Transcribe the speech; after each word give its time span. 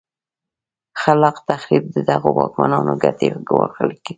خلا 1.01 1.29
ق 1.35 1.37
تخریب 1.49 1.83
د 1.91 1.97
دغو 2.09 2.29
واکمنانو 2.39 2.93
ګټې 3.03 3.29
ګواښلې. 3.49 3.97